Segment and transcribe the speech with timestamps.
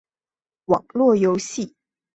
[0.65, 1.75] 网络游戏